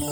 [0.00, 0.04] い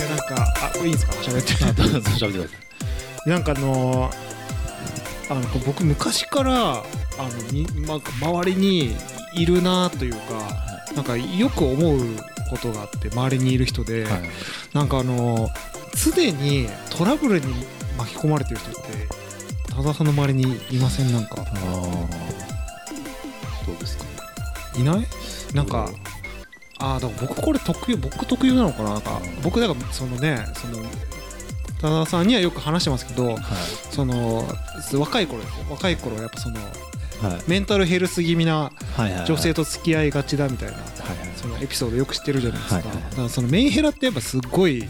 [0.00, 1.12] やなんかあいいんですか？
[1.12, 1.64] 喋って。
[1.64, 2.54] あ どうぞ喋ってくださ
[3.26, 3.28] い。
[3.30, 4.10] なんかあの
[5.32, 6.82] あの僕昔からあの
[7.52, 8.94] み、ま、周りに
[9.34, 10.18] いるなというか、
[10.94, 12.00] なんかよく思う
[12.50, 14.22] ことがあって周りにいる人で、はい。
[14.74, 15.48] なんかあの
[15.94, 17.46] 常にトラブルに
[17.96, 18.80] 巻き込まれてる人って
[19.70, 21.10] 田澤さんの周りにいません？
[21.12, 21.36] なんか。
[21.36, 21.42] ど
[23.72, 24.04] うですか？
[24.78, 25.06] いない？
[25.54, 25.90] なんか
[26.78, 28.90] ああだから僕これ特有僕特有なのかな？
[28.90, 30.82] なんか僕だからそのねその
[31.82, 33.38] 田澤さんにはよく話してますけどはい。
[33.90, 34.46] その
[34.94, 37.50] 若い頃若い頃やっぱそのはい。
[37.50, 38.70] メンタルヘルス気味な
[39.26, 40.86] 女性と付き合いがちだみたいなはい
[41.36, 44.88] そのエピソードよく知ってるじゃないですか、だからそのメンヘラってやっぱすごい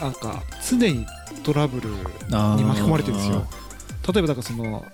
[0.00, 1.04] なんか常に
[1.42, 3.46] トラブルに巻き込まれてるんですよ。
[4.12, 4.84] 例えばだからそのはい。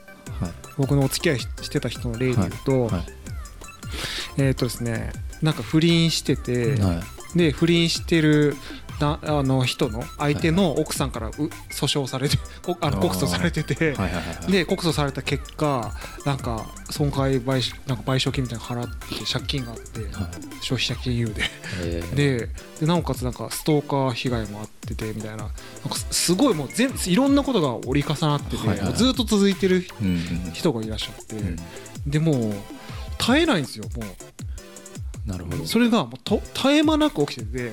[0.79, 3.05] 僕のお付き合いししてた人の例で言うと、はい。
[4.39, 7.03] えっ、とですねなんか不倫してて、は
[7.35, 7.39] い。
[7.39, 8.57] で不倫してる
[9.01, 13.95] なあの人の相手の奥さんからう訴訟されてこあの告訴されてて、
[14.49, 20.11] で告訴された結果なんか損害賠償なんか賠償金みたいなの払って借金があって、はい。
[20.61, 21.43] 消費者金融で。
[21.83, 22.15] えー。
[22.15, 22.49] で
[22.81, 25.37] でなおかつなんかストーカー被害もあっててみたいな。
[25.37, 25.53] なんか
[25.95, 29.85] すすごいもう全いろんなことが折り重なってて、ずっと続いてる
[30.53, 31.57] 人がいらっしゃって、うん。
[32.07, 32.55] でもう
[33.19, 34.03] 耐えないんですよも
[35.27, 35.63] なるほど。
[35.63, 37.73] うそれがもうと絶え間なく起きてて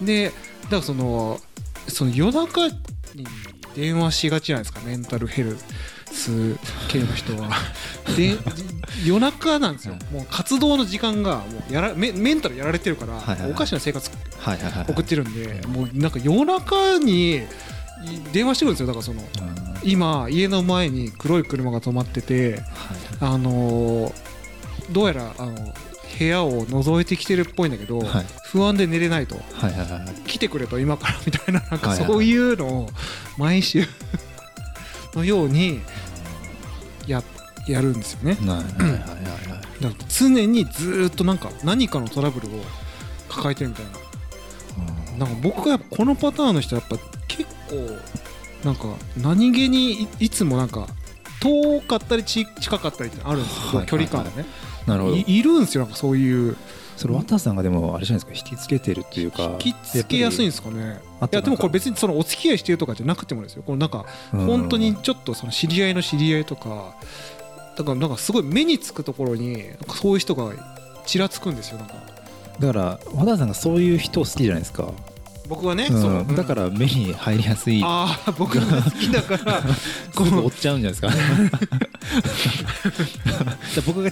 [0.00, 0.34] でだ
[0.72, 1.40] からその
[1.88, 2.74] その夜中に
[3.74, 5.56] 電話しがちじゃないですかメンタルヘル
[6.10, 6.56] ス
[6.88, 7.50] 系の人は。
[8.16, 8.36] で
[9.06, 10.14] 夜中なんですよ、はい。
[10.14, 14.10] もう活動の時間がもうやらメメンタルやられてるから、おかしな生活
[14.88, 17.42] 送ってるんで、もうなんか夜中にい
[18.32, 18.86] 電話してくるんですよ。
[18.88, 19.88] だからそのうん。
[19.88, 22.62] 今家の前に黒い車が止まっててはい。
[23.20, 24.32] あのー
[24.90, 25.74] どうやらあの
[26.18, 28.26] 部屋を覗いてきてるっぽいんだけど、はい。
[28.44, 29.36] 不安で寝れないと。
[29.36, 32.88] はいはいはい来てくれと今からみたいななんかはいはいそういうのを
[33.38, 33.86] 毎週
[35.14, 35.80] のように
[37.06, 37.22] や
[37.66, 38.36] やるんですよね。
[40.08, 42.50] 常にずーっとなんか何かのトラブルを
[43.28, 43.92] 抱えてるみたいな。
[45.18, 47.98] なんか僕がやっぱこのパターンの人はやっぱ結構
[48.64, 48.86] なんか
[49.16, 50.86] 何気にいいつもなんか
[51.40, 53.86] 遠かったりち近かったりってあるんですよ、はい。
[53.86, 54.46] 距離感がね、
[54.86, 55.16] なるほど。
[55.16, 56.56] いいるんですよなんかそういう。
[56.96, 61.00] それ渡さんがでもあれじゃないですか引きつけてるっていうか引きつけやすいんですかね。
[61.22, 63.62] いやでもこれ別にそのお付き合いしてるとかじゃなくてもですよ。
[63.62, 64.46] このなんかうん。
[64.46, 66.94] 本当にちょっとその知り合いの知り合いとか
[67.76, 70.52] だからなんかすごい目につくところになんかそういう人が
[71.06, 71.94] ちらつくんですよなんか。
[72.60, 74.92] だから渡さんがそういう人好きじゃないですか
[75.48, 76.00] 僕はね、うん。
[76.00, 76.36] そう。
[76.36, 77.80] だから目に入りやすい。
[77.84, 79.62] ああ僕が好きだから
[80.14, 81.08] こう追っちゃうんじゃないですか。
[83.86, 84.10] 僕が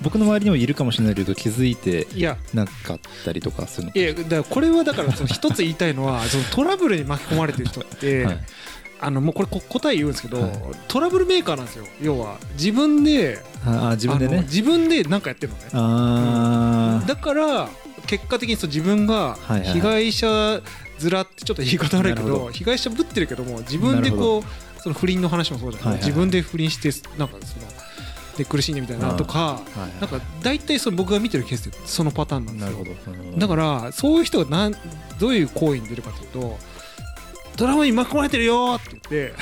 [0.00, 2.06] 僕の周りにもいるかもしれないけど気づいて
[2.54, 8.38] なかったりとかするのいやだからこれはだからその一つ言いたいのは そのトラブルに巻き込まれてる人って、はい。
[9.04, 10.52] あのもうこれこ答え言うんですけど、はい。
[10.86, 11.86] トラブルメーカーなんですよ。
[12.00, 14.42] 要は自分でああ自分でね。
[14.42, 15.64] 自分で何かやってるのね。
[15.72, 17.68] あだから
[18.06, 19.36] 結果的にそう自分が
[19.72, 20.60] 被害者
[21.00, 27.66] 面ってちょっと言い方悪いけど被害者ぶってるけども自分でこうその不倫の話もそうじゃない、はいはい自分で不倫してなんかその
[28.36, 30.00] で苦しんでみたいなとか、あはい。
[30.00, 32.96] なんか大体その僕が見てるケースってそのパターンなんですよ。
[33.36, 34.74] だからそういう人がなん
[35.18, 36.58] どういう行為に出るかというと
[37.56, 39.34] ドラマに巻き込まれてるよって言って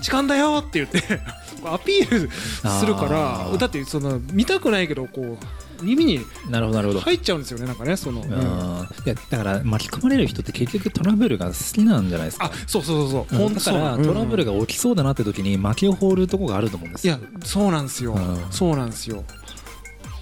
[0.00, 1.20] 痴漢だよって言って
[1.64, 3.58] アピールするかあらー。
[3.58, 6.20] だってその見たくないけどこう耳に
[6.50, 7.00] なるほどなるほど。
[7.00, 12.46] 入っちゃうんですよねなんかねその、いやだから巻き込まれる人って結局トラブルが好きなんじゃないですか。
[12.46, 13.54] あそうそうそうそう、ほん。
[13.54, 17.16] だからトラブルが、が起きそうだなって時に巻きを放るとこがあると思うんですよ。
[17.18, 18.46] いやそうなんですよ、うん。
[18.50, 19.24] そうなんですよ。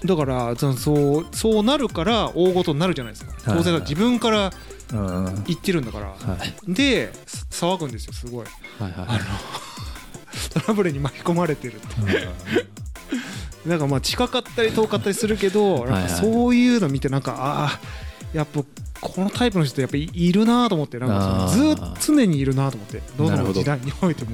[0.03, 3.33] だからそうそうなるから大事になるじゃないですか。
[3.45, 4.51] 当然自分から
[5.47, 6.15] 言ってるんだから、は
[6.67, 6.73] い。
[6.73, 7.11] で
[7.49, 8.45] 騒ぐんですよすごい。
[8.79, 9.19] はいあの
[10.53, 11.87] トラブルに巻き込まれてるって
[13.65, 17.79] なんかまあ近かったり遠かったりするけどなんかそういうの見てなんかああ
[18.33, 18.63] やっぱ
[19.01, 24.31] このタイプの人やっぱいいるなと思ってなんかずっと常にいるなと思ってどの時代においても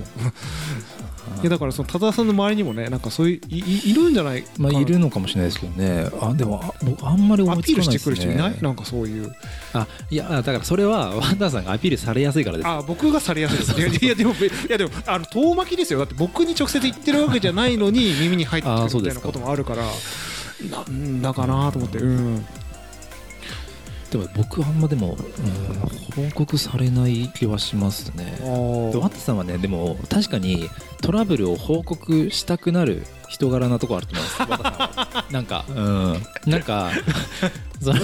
[1.41, 4.79] いやだからその多田さんの周りにもねなんかそういういいいるんじゃないかまあな。
[4.79, 6.09] いるのかもしれないですけどね。
[6.21, 8.33] あでもあ僕あんまりア思いピールしてつかないですね。
[8.33, 8.61] くる人いない？
[8.61, 9.31] なんかそういう。
[9.73, 13.71] あいやだからそれはワンダーさんがアピールされやすいからですあ僕がされやすいです。
[13.79, 14.35] いやいやでもい
[14.69, 15.99] やでもあの遠巻きですよ。
[15.99, 19.83] だって僕に直接言ってるわけじゃないのに耳に入ってくるみたいなこともあるから
[20.71, 22.45] なんだかなと思ってうん
[24.11, 25.17] でも僕はあんまでも、
[26.17, 28.37] うん、報告されない気はしますね。
[28.39, 30.69] あでーワットさんはねでも確かに
[31.01, 34.41] トラブルを報告したくなる人柄なとこあると思います。
[34.41, 35.25] ワットさんは。
[35.29, 36.21] なんかうん。
[36.45, 36.91] なんか
[37.83, 37.99] その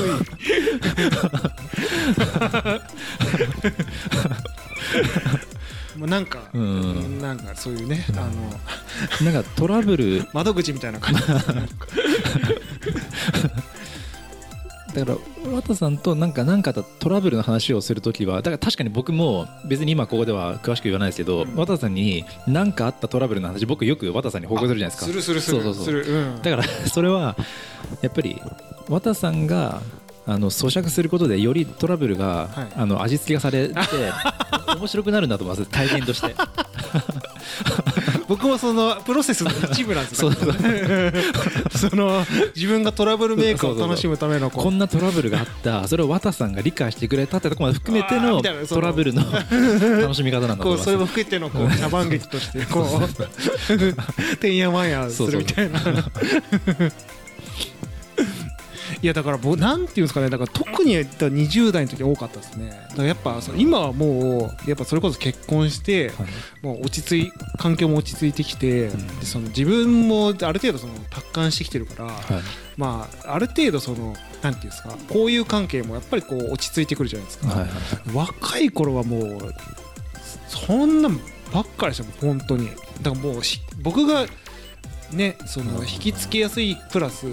[5.97, 7.21] もうなんか、うん。
[7.21, 8.21] なんかそういうね、あ
[9.23, 10.27] のなんかトラブル。
[10.33, 11.21] 窓口みたいな感じ
[14.93, 21.77] だからワトさんとなんか何かトラブルの話をするときはだから確かに僕も別に今ここでは詳しく言わないですけど、うん。
[21.77, 25.11] さんに何かあったトラブルの話僕よくワトさんに報告するじゃないですか。
[25.11, 25.63] するするする。
[25.63, 25.95] そうそうそう。
[25.95, 27.35] うん、だからそれは
[28.01, 28.39] やっぱり
[28.89, 29.81] ワタさんが
[30.25, 32.67] あの咀嚼することでよりトラブルが、はい。
[32.75, 33.75] あの味付けがされて
[34.77, 36.35] 面白くなるんだと思います体験として
[38.33, 40.31] 僕もそのプロセスの 一部なんですよ。
[40.31, 42.25] そ の
[42.55, 44.63] 自分がトラブルメーカーを楽しむためのこう。
[44.63, 45.87] こんなトラブルがあった。
[45.87, 49.21] それをワタさんが理解してくれたってところまで含めての トラブルの
[50.01, 50.81] 楽しみ方なんだとこ思います。
[50.81, 55.79] うそれも含めてのこう茶番劇としてこうてんやわんやするみたいな。
[59.03, 62.69] いやだから僕なんていうんですかねだから特に20代の時多かったですね。
[62.91, 66.65] だからやっぱ今はもうやっぱそれこそ結婚してはい。
[66.65, 69.19] もう落ち着い環境も落ち着いてきて、ん。
[69.19, 72.23] でその自分もある程度その達観してきてるから、はい。
[72.77, 77.69] まあある程度そのなんていうんですかこういう関係もやっぱりこう落ち着いてくるじゃないですか、はいはい
[78.13, 79.53] 若い頃はもう
[80.47, 81.19] そんなん
[81.51, 82.69] ばっかりでしたもん本当に。
[83.01, 84.27] だからもうし僕が
[85.11, 87.25] ねその引きつけやすいプラス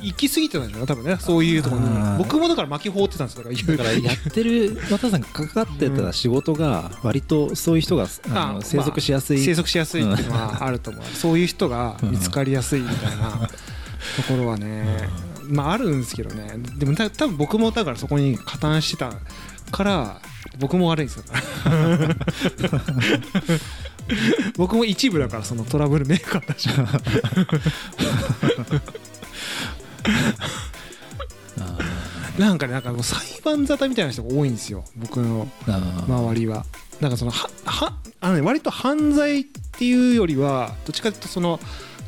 [0.00, 1.16] 行き過ぎてたんでしょうね多分ね。
[1.20, 3.78] そういうところに僕もだから巻き放ってたんですよだから言う。
[3.78, 11.04] だからやってる 渡さんがかかってた仕事が割とそういう人があのあ生息しやすい、生息しやすいっていうのはあると思う。
[11.14, 13.48] そういう人が見つかりやすいみたいな
[14.16, 15.08] ところはね
[15.48, 16.54] まああるんですけどね。
[16.76, 19.12] でもた多分僕もだからそこに加担してた
[19.70, 20.20] から
[20.58, 21.24] 僕も悪いんですよ。
[24.56, 26.68] 僕も一部だからそのトラブルメーカーだし。
[26.70, 27.00] あ
[32.38, 36.64] なんかねなんか裁判沙汰みたいな人が多いんですよ僕の周りは。
[37.00, 41.60] なんかそのははあの、ね、割と犯罪っていうよりはどっちかというとその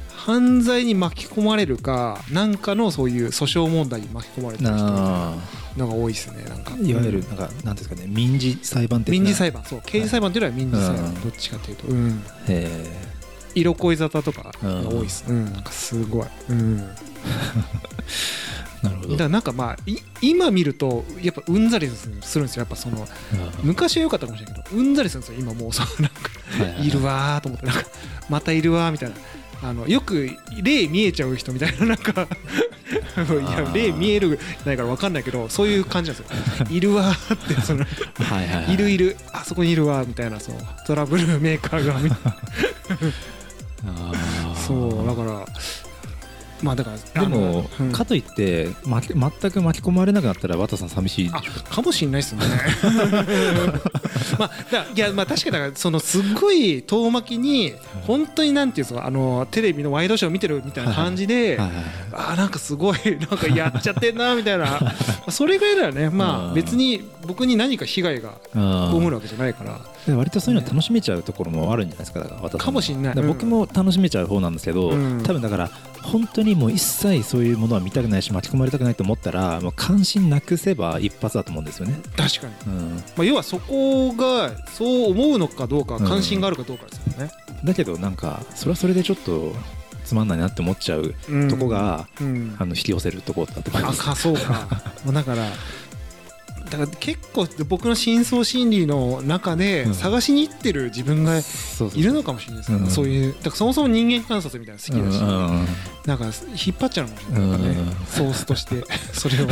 [0.08, 5.36] 犯罪に巻き込まれるかなんかのそういう訴訟問題に巻き込まれてる人あ
[5.76, 6.72] のが多いですねなんか。
[6.72, 7.36] ーいわゆるなん。
[7.36, 9.82] かなんていうんですかね民事裁判的な民事裁判そう。
[9.86, 11.20] 刑事裁判っていうよりは民事裁判、うん。
[11.22, 12.86] どっちかというと、うん、へ
[13.54, 15.52] 色恋沙汰とかが多いです、うん。
[15.52, 16.88] なんかすごい、うん、
[18.82, 19.16] なるほど。
[19.16, 22.46] からなんかまあい今見るとやっぱうんざりするんですよ。
[22.60, 23.06] やっぱその
[23.62, 25.38] 昔は良かったかもしれないけどうんざりするんですよ。
[25.40, 26.20] 今もうそうなんか
[26.78, 27.84] はいるわーと思ってなんか
[28.28, 29.14] またいるわーみたいな。
[29.62, 30.30] あのよく
[30.62, 36.30] 例見えちゃう人みたいななんかいやー例見えるないから分かんないけどそういう感じなんです
[36.60, 36.66] よ。
[36.74, 38.72] いるわーってそのはいはいはい。
[38.72, 40.54] いるいるあそこにいるわーみたいなそう
[40.86, 42.00] トラブルメーカーが
[44.66, 45.46] そうだから
[46.62, 47.92] まあだからでも、うん。
[47.92, 51.30] かといって巻き全く巻き込まれなくなったら渡さん寂しい。
[51.30, 52.42] かもしんないですね。
[54.38, 57.74] まあだいやまあ確かにだからそのすっごい遠巻きに
[58.06, 61.84] 本当になんていうんですかあのテレビのワイドショー見てるみたいな感じで、はいはいはい。
[62.12, 62.98] あーなんかすごい
[63.30, 64.64] なんかやっちゃってんなみたいな。
[64.80, 64.92] ま
[65.26, 66.10] あそれぐらいならね。
[66.10, 66.50] まうん。
[66.52, 69.00] あ別に僕に何か被害がうん。
[69.00, 69.78] 被るわけじゃないから。
[70.06, 73.14] で割とそういうの楽しめちゃうところもあるんじゃないですかだから渡さんかもしんない。
[73.14, 75.22] 僕も楽しめちゃう方なんですけど、うん。
[75.22, 75.70] 多分だから
[76.02, 87.30] 本当にもう一切そういうものは見たくないし巻き込まれたくないと思ったらもう関心なくせば一発だと思うんですよね、確かに、うん、まあ、要はそこがそう思うのかどうか関心があるかどうかですよね、
[87.64, 89.54] だけどなんかそれはそれでちょっと
[90.04, 92.56] つまんないなって思っちゃううんとこが、うん。
[92.58, 94.00] あの引き寄せるところだと思います。
[94.02, 94.66] あかそうか。
[95.06, 95.46] だから
[96.70, 101.42] だから結構僕の深層心理の中でうん探しに行ってる自分がい
[102.02, 102.86] るのかもしれないですね、うん。
[102.90, 105.60] そういうだからそもそも人間観察みたいなの好きだし、うん。
[105.60, 105.66] うん
[106.06, 109.46] なんか引っ張っちゃうのかもしれない、ソースとして それを。
[109.46, 109.50] うん。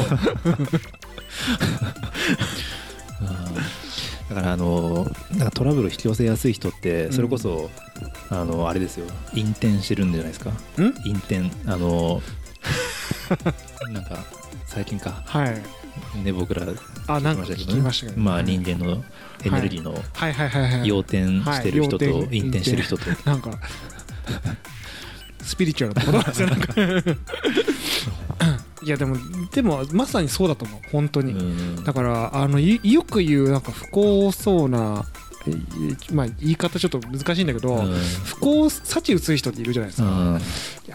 [4.28, 7.70] だからあのなんかトラブルを引き寄せやすい人ってそれこそ、
[8.30, 9.06] あのあれですよ。
[9.34, 10.50] 引転してるんじゃないですか？
[10.50, 10.54] ん？
[11.04, 11.50] 引転。
[11.66, 12.22] あの
[13.92, 14.24] なんか
[14.66, 15.22] 最近か。
[15.26, 15.62] はい
[16.16, 16.66] ね僕ら
[17.06, 18.24] あなんか聞きましたけどね。
[18.24, 19.04] まあ人間の
[19.44, 20.32] エネルギーのはい。
[20.32, 20.88] はいはいはい。
[20.88, 23.04] 要点してる人と引転してる人と。
[23.24, 23.50] なんか
[25.42, 26.74] スピリチュアルなことなんですよなんか。
[28.80, 29.16] いやでも
[29.50, 30.80] でもまさにそうだと思う。
[30.90, 31.84] 本当に、うん。
[31.84, 35.04] だからあのいよく言うなんか不幸そうな
[35.46, 35.52] え
[36.12, 37.94] まあ言い方ちょっと難しいんだけど、うん。
[38.24, 40.40] 不幸幸打つ人っているじゃないですか、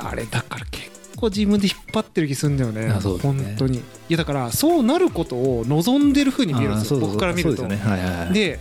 [0.09, 0.91] あれだから結
[1.23, 2.87] 構自分で引っ張ってる気するんだよね。
[2.87, 2.93] ね。
[2.93, 3.77] 本当に。
[3.77, 7.63] いやだからそうなることを望んでる風に見えるんですよ僕から見ると。
[7.63, 7.75] でね。
[7.77, 8.33] はいはいはい。
[8.33, 8.59] で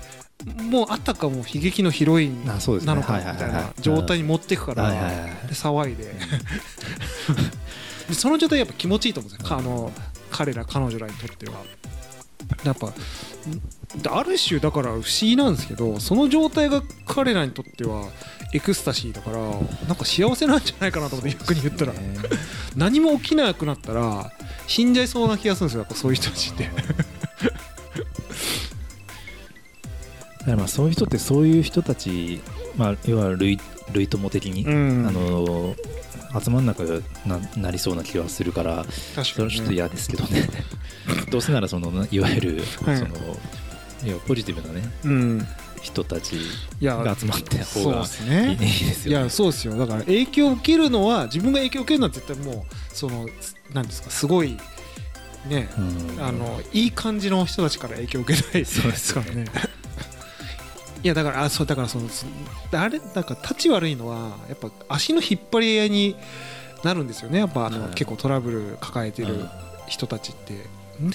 [0.70, 6.14] もうあたかも悲劇のヒロインなのかみたいな状態に持っていくからはいはいはいで騒いで。
[8.08, 9.48] でその状態やっぱ気持ちいいと思うんですよ。
[9.48, 9.92] かあの
[10.30, 11.62] 彼ら彼女らにとっては。
[12.64, 12.92] やっぱ
[14.10, 18.08] ある種だから不思議なんですけどその状態が彼らにとっては
[18.52, 19.38] エクスタシーだから
[19.86, 21.92] なんか幸せなんじゃないかなと思って逆に言ったら。
[21.92, 22.00] ね
[22.76, 24.32] 何も起きなくなったら
[24.66, 25.80] 死んじゃいそうな気がするんですよ。
[25.80, 26.70] やっぱそういう人たちって。
[30.40, 32.40] だからまあそういう人ってそういう人たち、
[32.76, 33.60] まあ、いわゆる類
[33.92, 35.06] 類友的に、うん。
[35.06, 35.76] あの
[36.42, 40.48] 集まんなくななりそうな気がするから確かに、それはちょっとね、嫌ですけどね。
[41.30, 42.96] どうせならそのいわゆる、はい。
[42.96, 43.10] その
[44.04, 44.82] いやポジティブなね。
[45.04, 45.46] うん
[45.82, 46.36] 人たち
[46.80, 48.56] が集まって方そうがいい,、ですね。
[48.56, 49.76] ですよ、ね、いやそうですよ。
[49.76, 53.26] だから影響を受けるのは自分が影響を受けるのは絶対もうその
[53.72, 54.56] なんですかすごい
[55.46, 56.22] ね、うん。
[56.24, 58.64] あのいい感じの人たちから影響を受けない。
[58.64, 59.44] そうですよね。
[59.44, 59.70] からね
[61.02, 62.26] いやだからあそうだからそのそ
[62.72, 66.16] あれだから立ち悪いのはやっぱ足の引っ張り合いに
[66.84, 67.40] なるんですよね。
[67.40, 69.48] やっぱあの、はい結構トラブル抱えてるうん。
[69.88, 70.64] 人たちって。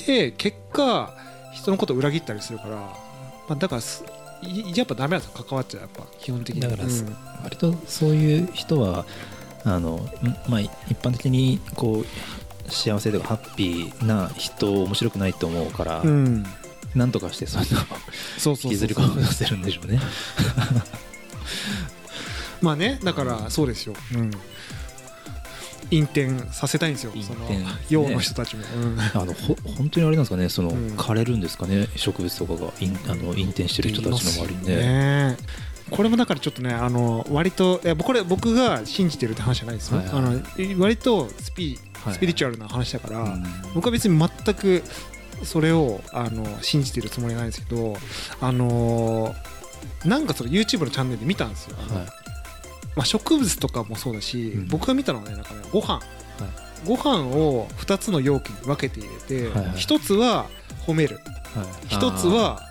[0.06, 1.14] で結果
[1.54, 2.94] 人のことを裏切ったりするから、ま
[3.50, 3.82] あ、だから
[4.75, 5.46] やっぱダメなんですよ。
[5.46, 6.62] 関わっちゃうやっぱ基本的に。
[6.62, 7.17] だからうん。
[7.44, 9.06] 割とそういう人は
[9.63, 10.00] あのん
[10.48, 16.46] まあ一般的にこう幸せとかハッピーな人面白くないと思うから、うん、
[16.96, 17.79] なんとかしてそういうの
[18.51, 20.00] を引きずり込ませるんでしょうね。
[22.62, 24.32] まあねだからそうですよ、うん、
[25.91, 27.12] 引転させたいんですよ。
[27.22, 27.48] その
[27.89, 29.00] 洋の人たちも、うん。
[29.00, 30.50] あのほ本当にあれなんですかね。
[30.50, 30.96] その、うん。
[30.96, 31.88] 枯れるんですかね。
[31.96, 34.75] 植物とかが引あの引転してる人たちの周りにね。
[34.75, 35.38] ね。
[35.89, 40.15] これもだからちょっとねあの割といやこれ僕が信じてるって話じゃないですよ、はいはい。
[40.17, 40.41] あの
[40.82, 43.44] 割とスピはいスピリチュアルな話だから、うん。
[43.74, 44.84] 僕は別に全く
[45.44, 47.96] それをあの信じてるつもりはないんですけど
[48.41, 49.36] あの
[50.03, 51.77] なんかその YouTube のチャンネルで見たんですよ、
[52.98, 54.68] まあ、植物とかもそうだし、うん。
[54.68, 56.01] 僕が見たのはねなんかねご飯、
[56.86, 60.48] ご飯を2つの容器に分けて入れて、はいはい1つは
[60.86, 61.20] 褒める。
[61.56, 61.66] はい。
[61.94, 62.62] 1つは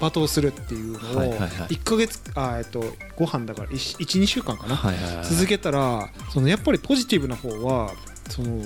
[0.00, 1.50] 罵倒するっていうのをはいはいはい。
[1.50, 2.82] 1ヶ月あえっと
[3.16, 7.92] ご飯だから12週間かな、はいはいはい続けたらそのやっぱりポジティブな方は
[8.30, 8.62] その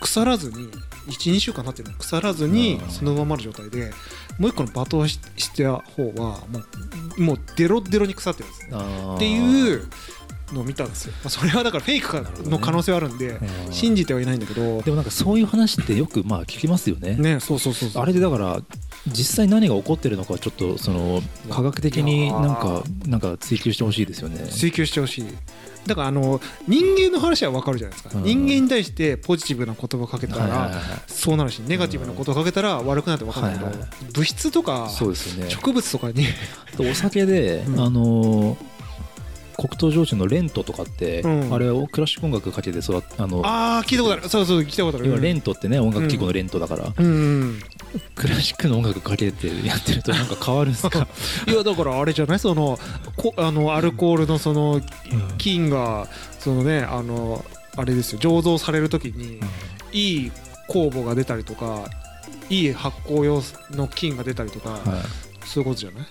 [0.00, 0.68] 腐らずに
[1.08, 3.90] 12週間経ってるの腐らずにうんそのままの状態で
[4.38, 6.60] もう一個の罵倒しした方はも
[7.18, 9.14] うもうデロデロに腐ってるんですね。
[9.16, 9.86] っていう
[10.54, 14.82] のを見たんですよ、まあ、それはだからフェイクかの可能性はあるんでうん信じてはいないんだけど。
[14.82, 17.16] でもなんかそういう話ってよくまあ聞きますよね。
[17.16, 18.62] ねそうそうそうあれでだから
[19.06, 24.46] 実際何が起こってるのかちょっとその科学的になんかなんか追求してほしいですよね。
[24.48, 25.24] 追求してほしい。
[25.86, 28.24] だからあの人間の話は分かるじゃないですか、うん。
[28.24, 33.70] 人間に対してポジティブな言葉をかけたら、そうなるしネガティブなことをかけたら悪くなって分かるけど、
[34.12, 34.90] 物質とか。
[34.90, 36.26] 植物とかに
[36.78, 37.80] お酒で、うん。
[37.80, 38.73] あのー
[39.56, 41.54] 黒糖焼酎のレントとかって、うん。
[41.54, 44.28] あれをクラシック音楽かけて育っあのああ聞いたことある。
[44.28, 45.06] そうそう聞いたことある。
[45.08, 47.08] 要はレンントってね音楽記号のレントだから、うんう
[47.46, 47.58] ん
[48.16, 51.06] クラシックの音楽かけてやってるとなんか変わるんですか？
[51.46, 52.38] いやだからあれじゃない？
[52.40, 52.78] その
[53.16, 54.80] こあのアルコールのその
[55.38, 56.08] 菌が
[56.40, 57.44] そのねあの
[57.76, 58.18] あれですよ。
[58.18, 59.38] 醸造されるときに
[59.92, 60.32] いい
[60.68, 61.84] 酵母が出たりとか
[62.50, 63.42] いい発酵用
[63.76, 64.80] の菌が出たりとか、はい
[65.46, 66.06] そういうことじゃない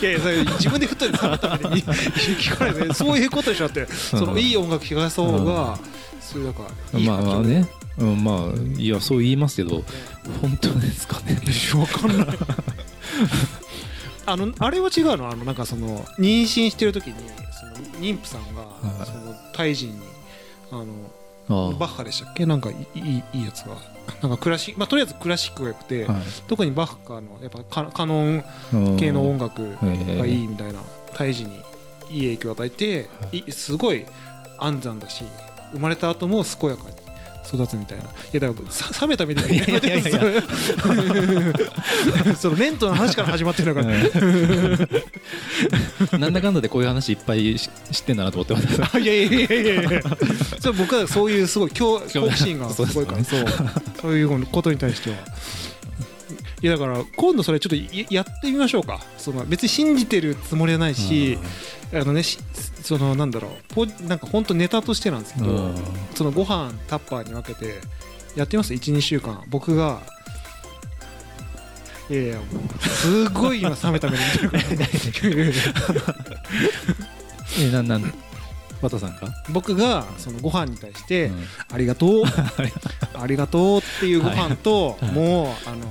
[0.00, 1.82] いやいやそれ自分で振ったりされために。
[1.82, 5.78] 聞かないでそういうことでしょってそのいい音楽聴かせた方が
[6.20, 6.62] そういうなんか
[6.94, 7.68] いいまあまあ感ね、
[7.98, 9.84] うん、まあいやそう言いますけど
[10.40, 11.40] 本当ですかね。
[11.72, 12.26] 情わかんない。
[14.26, 15.28] あのあれは違うの？
[15.30, 17.14] あのなんかその妊娠してる時に
[17.52, 19.06] その妊婦さんがはい。
[19.06, 20.00] その胎児に
[20.70, 20.86] あのあ
[21.48, 22.46] バッハでしたっけ？
[22.46, 23.76] なんかいいいいいやつが
[24.22, 26.16] なんかクラシまあとりあえずクラシックが良くて、はい。
[26.48, 30.80] 特にバッハのやっぱカカノンうん系の音楽えがいいみたいな
[31.14, 31.60] 胎児に
[32.10, 34.06] いい影響を与えて、いすごい
[34.58, 35.24] 安産だし
[35.72, 36.96] 生まれた後も健やかに
[37.46, 38.04] 育つみたいな。
[38.04, 40.20] いやだからさ冷めた目でいやいやいやいや。
[42.36, 43.94] そのメントの話から始まってるのがな。
[46.28, 46.32] ん。
[46.32, 48.66] だかんだでこういう話いっぱいし知ってんだなと思ってます。
[48.96, 50.02] あいやいやいやいやいや。
[50.76, 53.44] 僕はそういうすごい恐好奇心がすごいからそう。
[54.00, 55.16] そういうことに対しては
[56.62, 59.00] いやだから今度それちょっとややってみましょうか。
[59.18, 61.38] その別に信じてるつもりはないし、
[61.92, 62.38] あのねし
[62.82, 65.74] そのなんだろうポなんか本当ネタとしてなんですけど、うん。
[66.14, 67.74] そのご飯タッパーに分けて
[68.36, 69.42] やってみます？12週間。
[69.48, 70.00] 僕が
[72.08, 74.58] いやいやもうすごい今冷めた目で見
[75.12, 76.14] てるから
[77.58, 78.14] えなんなん
[78.80, 81.44] 和田さんが、僕がそのご飯に対して、うん。
[81.72, 82.24] ありがとう。
[83.18, 83.78] ありがとう。
[83.78, 85.12] っていうご飯と、はい。
[85.12, 85.86] もうあの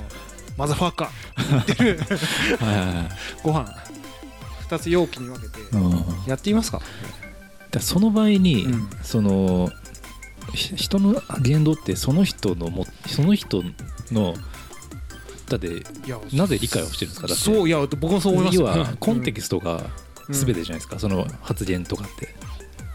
[0.57, 3.09] マザファッカー。
[3.43, 3.73] ご飯。
[4.69, 5.59] 2つ容器に分けて。
[6.27, 6.79] やってみますか、
[7.79, 8.89] らその場合に、うん。
[9.03, 9.69] その
[10.53, 13.63] ひ人の言動ってその人のもその人
[14.11, 14.35] の
[15.49, 15.83] だって
[16.33, 17.27] なぜ理解をしてるんですか？
[17.27, 19.83] だそういや僕もそう思います要はコンテキスストが
[20.27, 22.33] ト全てじゃないですか、その発言とかって。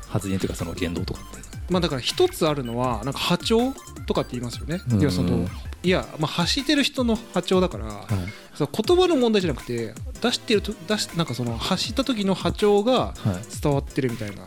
[0.08, 3.72] 発言というかその言動とかってまあだから一つあるのはなんか波長
[4.06, 5.00] とかって言いますよね、うん。
[5.00, 5.46] いやその
[5.82, 8.06] いや、まあ、発してる人の波長だから、はい。
[8.54, 13.62] その言葉の問題じゃなくて出してると出しなんかその発した時の波長がはい。
[13.62, 14.42] 伝わってるみたいな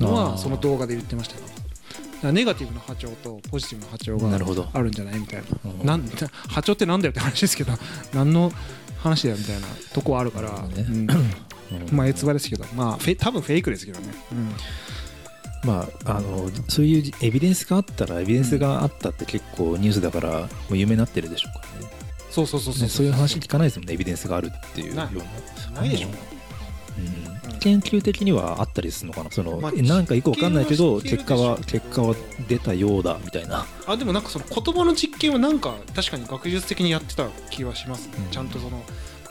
[0.00, 1.42] のはその動画で言ってましたよ。
[1.42, 1.56] だか
[2.28, 5.70] らネガティブな波長とポジティブな波長があるんじゃないみたいな。
[5.70, 5.86] うん。
[5.86, 6.02] なん
[6.48, 7.72] 波長ってなんだよって話ですけど
[8.12, 8.52] 何の
[8.98, 10.86] 話だよみたいなとこあるから、ね。
[10.88, 11.10] うん。
[11.10, 11.96] うん。
[11.96, 12.64] まあえつばですけど。
[12.74, 14.08] まあフェイ多分フェイクですけどね、
[15.64, 21.92] まああのそういうエビデンスがあったらエビデンスがあったって結構ニュースだからもう有名になってるでしょうからね。
[22.30, 22.82] そうそうそうそう。
[22.82, 24.86] ねそういう話聞かないですもんねエビデンスがあるっていう。
[24.88, 25.14] ようなない
[25.74, 26.08] ないでしょ。
[26.08, 27.58] うん。
[27.60, 29.30] 研究的にはあったりするのかな？
[29.30, 32.14] その、まあえなんかよくわかんないけど結果は結果は
[32.46, 33.64] 出たようだみたいな。
[33.86, 38.08] あでもなんかその言葉の実験はなんか確かに学術的にやってた気はします。
[38.08, 38.30] ね、うん。
[38.30, 38.82] ちゃんとその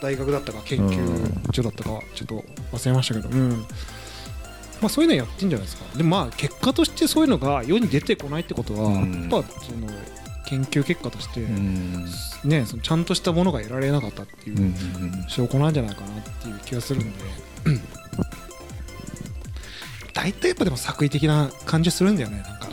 [0.02, 3.66] 大学だったか研究所だったかちょっと忘れましたけど、うん
[4.84, 5.86] まあ、そういうのやってんじゃないですか。
[5.98, 9.30] でもまあ結果としてそういうのが世に出てこないってことは、うん。
[9.32, 9.88] やっぱその
[10.46, 12.06] 研究結果として、うん。
[12.44, 14.74] ね、そのちゃんとしたものが得られなかったっていう
[15.30, 17.20] 証拠なんじゃないかなっていう気がするんで。
[20.14, 22.68] 大体やっぱでも作為的な感じするんだよねなんか。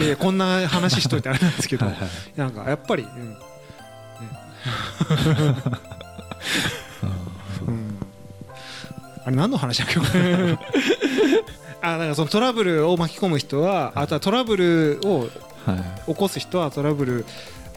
[0.02, 2.08] いやこんな話しといてあれなんですけど、はいはい。
[2.34, 3.10] なんかやっぱり、うん。
[3.30, 3.34] ね。
[3.34, 3.36] うん、
[9.24, 9.98] あれ何の話だっけ？
[11.84, 15.28] あだからそのトラブルを巻き込む人はあとはトラブルを
[15.66, 15.74] は
[16.08, 16.10] い。
[16.12, 17.24] 起こす人はトラブル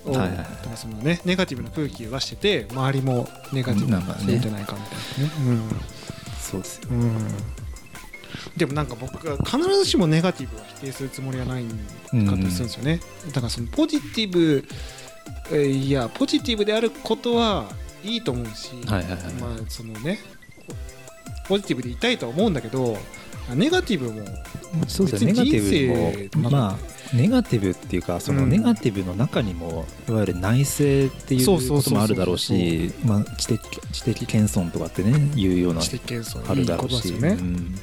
[0.06, 5.62] を、はいはそのね、ネガティブな空気を出してて周りもネガティブにするんじゃないかみたいなね。
[6.41, 6.88] そうですよ。
[6.91, 7.02] うん。
[7.02, 7.12] うん
[8.58, 11.72] でもなんか僕は必ずしもネガティブは否定するつもりはないかっ
[12.12, 13.00] たりするんですよね。
[13.28, 14.65] だからそのポジティブ
[15.52, 17.65] えーいやポジティブであることは
[18.04, 19.20] いいと思うし、はいはいはい。
[19.39, 20.20] まあそのね
[21.48, 22.98] ポジティブでいたいとは思うんだけど
[23.54, 24.26] ネガティブも
[24.88, 28.50] そうですよネガティブもまあネガティブっていうかそのうん。
[28.50, 36.52] ネガティブの中にもいわゆる内省っていうこともあるだろうしまあ知的知的謙遜とかってねいうような知的謙遜。
[36.52, 37.12] あるだろうし。
[37.14, 37.38] ね。
[37.40, 37.76] うん。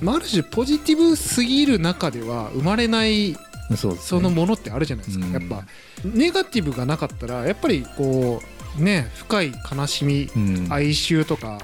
[0.00, 3.36] まあ、ある種ポジティブすぎる中では生まれない
[3.76, 5.32] そのものってあるじゃないですか、うん。
[5.32, 5.64] やっぱ
[6.04, 8.42] ネガティブがなかったらやっぱりこ
[8.78, 10.66] うね深い悲しみ、うん。
[10.70, 11.58] 哀愁とか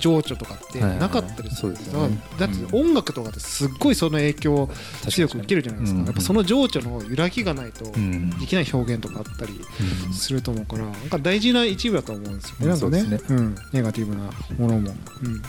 [0.00, 1.00] 情緒とかってはいはいはい。
[1.00, 2.18] なかったりするんそうですよね。
[2.38, 4.70] だって音楽とかってすっごいその影響を
[5.08, 6.06] 強く受けるじゃないですか、うん。
[6.06, 8.30] やっぱその情緒の揺らぎがないとうん。
[8.38, 9.60] できない表現とかあったり
[10.06, 13.18] うんすると思うからなんか大事な一部だと思うんですよねなんかね。
[13.26, 14.90] そうん、ネガティブなものも、
[15.22, 15.42] うん、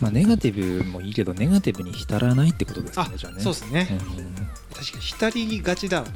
[0.00, 3.40] まあネガティブもいいけどネガティブに浸らないってことですあねじゃあね。
[3.40, 3.98] そうですね、うん。
[4.74, 6.12] 確かに浸りがちだわな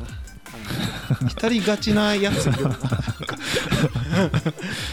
[1.28, 2.46] 浸りがちなやつ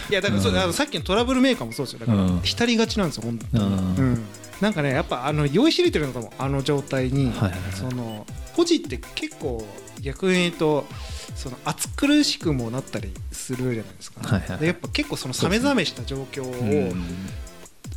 [0.09, 0.59] いやだからそう、うん。
[0.59, 1.99] あのさっきのトラブルメーカーもそうですよ。
[1.99, 2.41] だから、うん。
[2.41, 3.71] 浸りがちなんですよ本当に、うん。
[3.71, 4.23] うん。
[4.61, 7.59] なんかねやっぱあの酔いしれてるのかもあの状態に、はいはいはい。
[7.73, 9.65] そのポジって結構
[10.01, 10.85] 逆に言うと
[11.35, 14.59] その暑苦しくもなったりするじゃないですか、はいはいはい。
[14.59, 17.05] でやっぱ結構その冷め冷めした状況を、うん。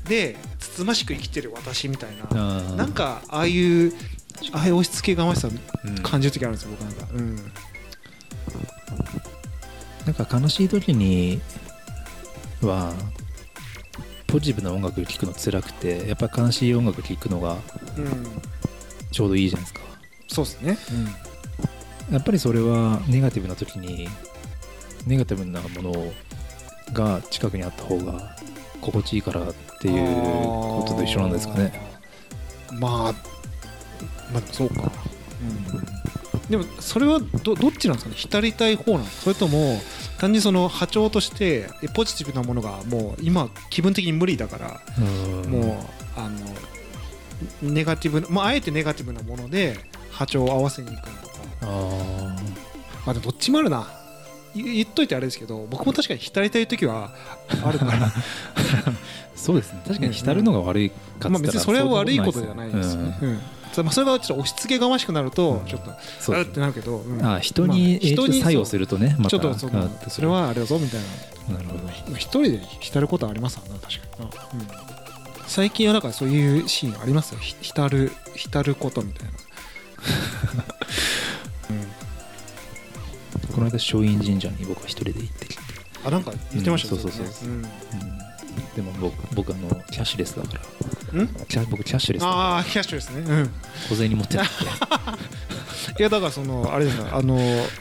[0.09, 3.92] でつつましく生きてる私みたいな、なんかああいう
[4.53, 7.37] ああいう押し付けがましさうん感じる時あるんですよ僕なんか、うん、
[10.07, 11.40] なんか悲しい時に
[12.62, 12.94] は
[14.27, 17.57] ポジティブな音楽聴くの辛くてやっぱ悲しい音楽聴くのが
[17.96, 18.42] うん、
[19.11, 19.81] ちょうどいいじゃないですか。
[20.29, 20.77] そうですね、
[22.11, 24.09] やっぱりそれはネガティブな時に
[25.07, 26.12] ネガティブなもの
[26.92, 28.37] が近くにあった方が
[28.81, 31.72] 心地いいからっていうことと一緒なんですかね。
[32.72, 33.14] まあ
[34.32, 34.90] まあそうか、
[35.42, 36.50] うん。
[36.50, 38.16] でもそれはどどっちなんですかね？
[38.16, 39.04] 浸りたい方なの？
[39.06, 39.80] それとも
[40.18, 44.80] 単にその波長としてえポジティブなものがもう今気分的に無理だから
[45.48, 45.86] も
[46.16, 46.36] うあの
[47.62, 49.78] ネガティブな、まあ、あえてネガティブなもので
[50.10, 51.36] 波長を合わせに行くのとか。
[51.62, 52.36] あ
[53.04, 53.86] まあでもどっちもあるな。
[54.54, 57.14] 言言っといてあれですけど僕も確かに浸りたい時は
[57.62, 57.92] あるから。
[57.92, 58.10] ー
[59.36, 59.82] そうですね。
[59.86, 67.22] 確かに浸るのが悪いかっつったらまあ別にそれは悪いことじゃないですよね、うんそまあそれはちょっと押し付けがましくなるとちょっとそうあってなるけど、うん。
[67.24, 69.68] あー人にまあ影響作用するとねまたちょっとそ
[70.08, 71.00] それはあれだぞみたい
[71.48, 71.54] な。
[71.56, 71.84] なるほど。
[71.84, 73.76] まあ一人で浸ることはあります確か
[74.18, 74.30] にな、うん、
[75.46, 77.40] 最近はだからそういうシーンありますよ。
[77.40, 79.32] ひ浸る浸ることみたいな、
[81.70, 81.76] うん、
[83.54, 85.62] この間松陰神社に僕は一人で行ってきて、
[86.04, 87.62] あなんか言ってましたうんそうそうそうねん
[88.75, 90.59] でも僕僕あのキャッシュレスだか
[91.12, 91.23] ら。
[91.23, 91.29] ん？
[91.49, 93.21] キャ僕キャッシュレスだああキャッシュですね。
[93.21, 93.51] うん。
[93.88, 94.64] 小銭持ってなくて。
[95.99, 97.38] いやだからそのあれですよあの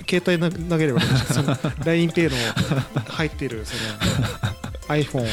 [0.10, 1.00] 携帯な投げれば
[1.84, 5.28] LINEPay の入ってるその iPhone を。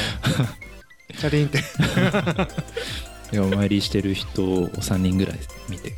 [1.19, 1.59] チャリンって。
[3.33, 5.95] いやお参りしてる人を3人ぐらい見て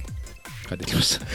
[0.69, 1.27] 帰ってきました。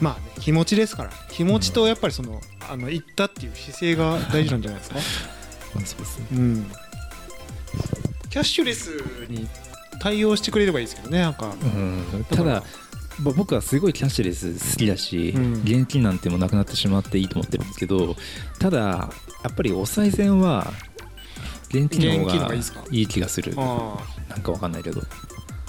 [0.00, 1.10] まあね気持ちですから。
[1.30, 4.96] 気持ちとやっぱりそのあの行ったっていう姿勢が大事なんじゃないですか？
[5.74, 6.26] まあそうですね。
[6.32, 6.66] うん。
[8.28, 8.88] キャッシュレス
[9.28, 9.48] に
[10.00, 11.54] 対応してくれればいいですけどねなんか。
[11.62, 12.24] うん。
[12.30, 12.62] ただ
[13.20, 15.52] ぼ僕はすごいキャッシュレス好きだし、うん。
[15.62, 18.16] 現金なんてもなくなってしまっていいと思ってるんですけど
[18.58, 19.10] ただや
[19.50, 20.72] っぱりお賽銭は
[21.68, 22.84] 現金の方方ががいいですか？
[22.90, 23.52] いい気がする。
[23.56, 23.96] あ
[24.28, 25.00] なんかわかんないけど。
[25.00, 25.04] あ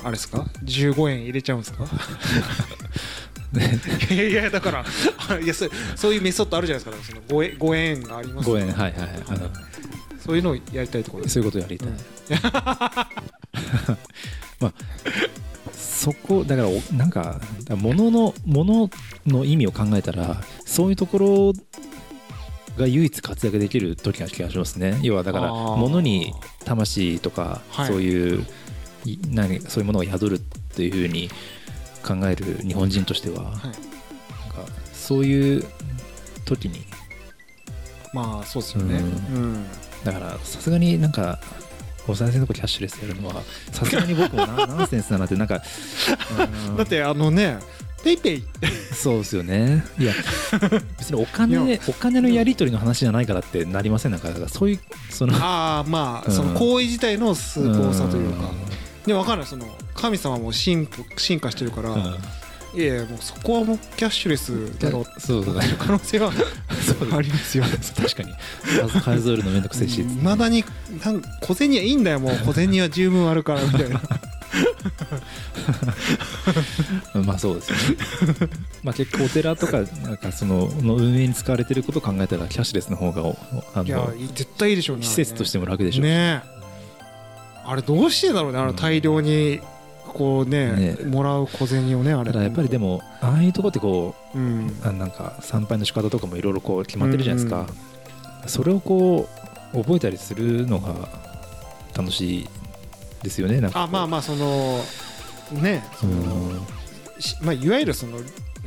[0.03, 1.85] あれですか？15円入れちゃうんですか？
[3.53, 4.85] いやいやだから
[5.29, 7.17] あいやそそういうメソッドあるじゃないですか。
[7.27, 9.11] その 5, 円5円があります5円はいはいはい、
[10.19, 11.89] そういうのをやりたいところそういうことやりたい、
[14.59, 14.73] まあ
[15.73, 18.89] そこだからおなんか物の物
[19.27, 21.53] の意味を考えたらそういうところ
[22.77, 24.99] が唯一活躍できる時な気がしますね。
[25.03, 25.75] 要はだからあー。
[25.75, 26.33] 物に
[26.63, 27.87] 魂とか、はい。
[27.87, 28.45] そういう
[29.05, 31.29] い何そういうものを宿るっていうふうに
[32.03, 33.53] 考える日本人としては、はい。
[33.53, 33.75] なんか
[34.93, 35.65] そういう
[36.45, 36.83] 時に。
[38.13, 38.99] まあそうですよね。
[39.33, 39.65] ううん。
[40.03, 41.39] だからさすがになんか
[42.07, 45.61] お賽銭とかキャッシュレスやるのはさすがに僕もな ナンセンスだなってなんか、
[46.67, 46.77] うん。
[46.77, 47.57] だってあのね
[48.03, 48.43] ペイペイ。
[48.93, 49.85] そうですよね。
[49.99, 50.13] いや
[50.97, 52.43] 別におい金やお金のや。
[52.43, 58.49] り取りの話じゃないからってなりませんなんかそういうそのああまあ、うんその行為自体の崇高さというかん
[59.05, 62.15] でも分かんないその神様も進歩進化してるから、うん。
[62.73, 67.65] いやいやもうそこはもうキャッシュレスだろうそうそう可能性はそうありますよ
[67.97, 68.33] 確かに。
[68.79, 70.01] 数数えるのめんどくせえし。
[70.01, 70.63] いまだに
[71.03, 72.35] なん小銭はいいんだよもう。
[72.45, 74.01] 小銭は十分あるからみたいな。
[77.25, 77.83] まあそうですよね。
[78.83, 83.37] まあ結構お寺とかなんかそのの運営に使われてることを考えたらキャッシュレスの方がお
[83.75, 85.03] あいやの絶対いいでしょうね。
[85.03, 86.07] 施設としても楽でしょうし。
[86.07, 86.60] ねえ
[87.71, 89.61] あれどうしてだろうねあの大量に
[90.07, 91.05] こうねね。
[91.05, 92.33] もらう小銭をねあれ。
[92.33, 94.77] やっぱりでもああいうとこってこううん。
[94.83, 97.67] あなんか参拝の仕方とかもいろいろこう決まってるじゃないですか、
[98.47, 99.29] それをこ
[99.73, 101.07] う覚えたりするのが
[101.95, 102.49] 楽しい
[103.23, 104.83] ですよねなんかあまあまあその
[105.61, 106.67] ねその
[107.19, 108.17] しまあいわゆるその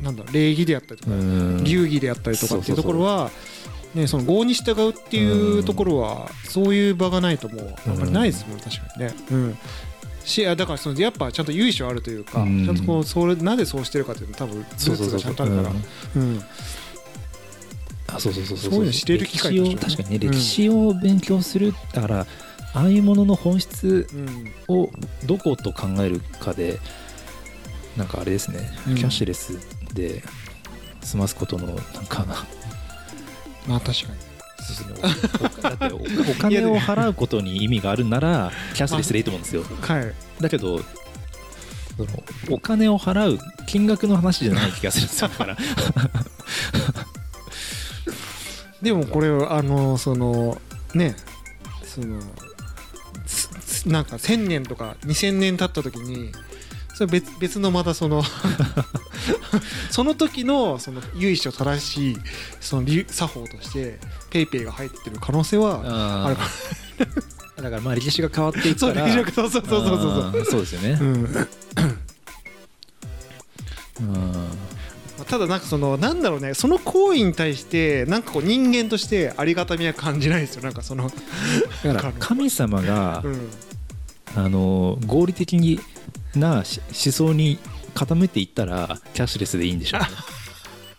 [0.01, 1.63] なんだ礼儀であったりとかうん。
[1.63, 3.29] 流儀であったりとかっていうところは
[3.95, 9.13] ねその業に従うっていうところはそういう場がないともうあんまりないですもん確かにね。
[9.31, 9.57] うん。
[10.23, 12.65] しあだからそのやっぱちゃんと由緒あるというか、うん。
[12.65, 15.71] ちゃんとこうそれなぜそうしてるかっていうの多分ルーツがちゃんとあるから。
[18.19, 18.71] そうそうそうそう。
[18.71, 20.27] そういうの知れる機会を確かにね。
[20.27, 20.31] うん。
[20.31, 22.27] 歴史を勉強するだから
[22.73, 24.53] ああいうものの本質うん。
[24.67, 24.91] を
[25.25, 26.79] どこと考えるかで
[27.95, 28.95] なんかあれですね、うん。
[28.95, 29.57] キャッシュレス
[29.93, 30.23] で
[31.01, 31.77] 済ますことのなん
[32.07, 32.25] か
[33.67, 34.35] まあ確かに。
[34.97, 36.01] おだっておお
[36.39, 39.63] 金を払うことに意味があるならキャッシュレスでいいと思うんですよ。
[39.81, 40.13] はい。
[40.41, 42.07] だけどその
[42.49, 45.57] お金を払う金額の話じゃない気がするんですよだから。
[48.81, 50.59] でもこれあのその
[50.93, 51.15] ね
[51.83, 52.19] その
[53.85, 56.31] なんか1000年とか2000年経った時に
[56.93, 58.23] それ別別のまたその
[59.89, 62.17] その時のその由緒正しい
[62.59, 66.35] その流作法としてペイペイが入ってる可能性はある。
[66.35, 66.43] か
[67.61, 71.07] だからまあ歴史が変わっていくそうからそうそうそうそうそうそうそうですよね、うん
[74.01, 74.45] うん
[75.27, 81.09] ただなんかそのなんだろうねその行為に対してなんかこう人間としてありがたみは感じないですよなんかその
[81.83, 83.49] だから神様が、うん
[84.37, 85.79] あの合理的
[86.35, 87.57] なし思想に
[87.95, 90.07] 傾いていったらキャッシュレスでいいんでしょうね。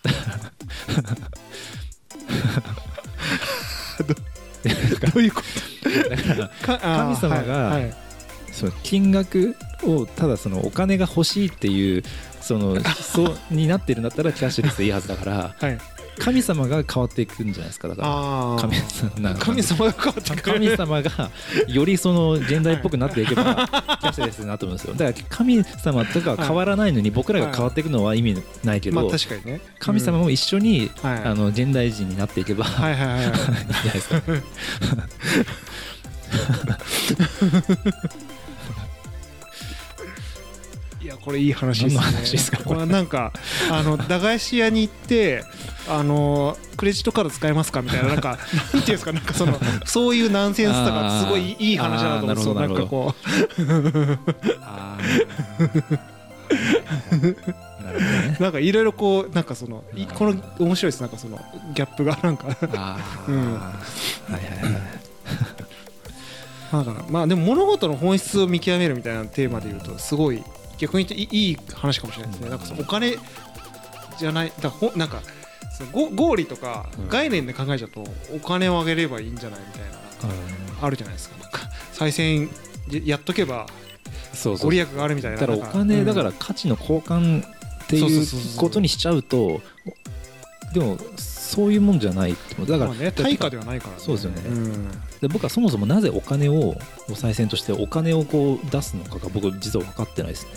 [5.13, 5.41] どういうこ
[6.37, 7.79] だから神様が
[8.51, 12.03] その金額をただそのお金が欲しいっていう
[12.41, 15.77] その思想になってるんだったらキャッシュレスでいいはずだからはい
[16.19, 18.69] 神様が変わっていくんじゃないですかだから。
[19.39, 20.41] 神様が変わってくる。
[20.41, 21.31] 神様が
[21.67, 24.93] よりその現代っぽくなっていけばキャッシュレスになると思うんですよ。
[24.95, 29.61] だから神様とかは変わらないのに僕らが変わっていくのは意味ないけまあど確かにね。
[29.79, 33.17] 神様も一緒にあの現代人になっていけばいいはいはいはい。
[33.17, 34.21] はいんじゃないですか
[41.27, 42.01] これいい話ですね。
[42.01, 42.63] 話ですか？
[42.63, 42.79] これ。
[42.79, 43.33] はなんか
[43.69, 45.43] あの駄菓子屋に行って
[45.89, 47.81] あのクレジットカード使えますか？
[47.81, 48.37] みたいななんかなん
[48.71, 49.11] ていうんですか？
[49.11, 53.13] なんかそのそういうナンセンスとかすごいいい話だなと思うなんかこ
[53.59, 53.61] う。
[58.39, 61.01] なんかいろいろこうなんかそのいこの面白いです。
[61.01, 61.41] なんかその
[61.73, 62.47] ギャップがなんか。
[63.27, 63.53] うん。
[63.53, 63.73] は
[64.29, 64.81] いはいはい。
[66.71, 70.41] だからまあでも物事の本質を見極めるみたいなテーマで言うとすごい
[70.77, 72.49] 逆に言うといい話かもしれないですね。
[72.49, 73.15] なんかそのお金
[74.19, 75.21] じゃないだほなんか
[75.77, 77.09] そのご合理とかうん。
[77.09, 79.97] 概念で考えちゃうとお金をあげればいいんじゃないみたいな
[80.81, 81.37] あるじゃないですか。
[81.41, 81.59] なんか
[81.93, 82.49] 再選
[83.05, 83.65] やっとけば
[84.61, 86.25] ご利益があるみたいなだからおなん金だかうん。
[86.27, 89.61] ら価値の交換っていうことにしちゃうと
[90.73, 90.97] でも
[91.47, 93.99] そういうもんじゃないってだからまあね対価ではないからね。
[93.99, 94.41] そうですよね。
[94.49, 94.91] ん。
[95.21, 96.75] で僕はそもそもなぜお金を
[97.09, 100.51] お賽銭としてお金をこう出すのかが僕実は分かってないですね。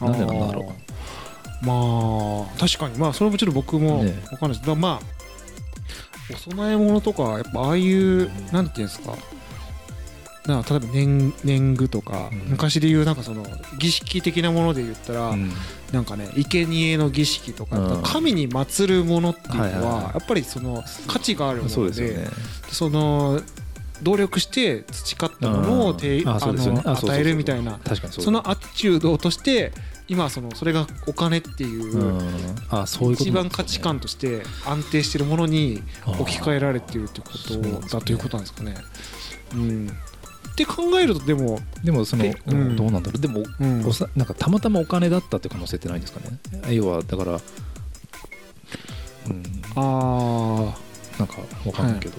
[0.00, 0.72] なんでなんだろ
[1.60, 1.66] あー。
[1.66, 2.96] まあ確かに。
[2.96, 5.06] まあそれもちろん僕もね分かんないです、だまあ
[6.32, 9.16] お供え物とかやっぱああいうなんていうんですか。
[10.46, 12.38] な例えば年年貢とか、うん。
[12.50, 13.44] 昔で言うなんかその
[13.78, 15.52] 儀式的なもので言ったら、う、うん
[15.92, 18.02] なんかね生贄の儀式とか、うん。
[18.02, 20.02] 神に祀るものっていうのは,、はいはいはい。
[20.14, 22.28] やっぱりその価値があるものでね。
[22.70, 23.40] その
[24.02, 25.96] 努力して培ったものをうん。
[25.96, 27.78] 与えるみたいな
[28.10, 29.72] そのアティチュードとして
[30.08, 32.20] 今はそのそれがお金っていう、
[33.12, 37.56] 一番価値観として安定しているものに置き換えられているってこと
[37.88, 38.74] だということなんですかね。
[39.54, 39.90] うん、
[40.52, 42.76] って考えるとでも、でもその、えうん。
[42.76, 43.20] どうなんだろう？
[43.20, 43.86] でもうん。
[43.86, 46.38] おさなんかたまたまお金だったって可能性ってないんですかね？
[46.74, 47.36] 要はだからう
[49.32, 49.42] ん。
[49.76, 50.74] あ
[51.18, 52.14] なんかわかんないけど、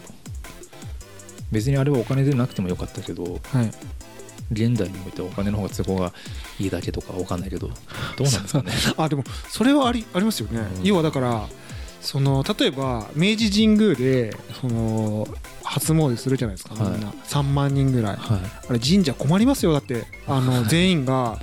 [1.52, 3.72] 別にあれはお金でなくてもよかったけどあはい。
[4.52, 6.12] 現代においてはお金の方が都合が
[6.60, 8.74] いいだけとかわかんないけどどうなんですかね？
[8.98, 10.84] あでもそれはありありますよね、うん。
[10.84, 11.48] 要はだから
[12.02, 15.26] その例えば明治神宮でその
[15.72, 17.12] 初詣するじゃないですか、みんな。
[17.30, 18.16] 3万人ぐらい。
[18.18, 18.40] はい。
[18.70, 20.06] あれ神社困りますよだって。
[20.28, 21.40] あの全員が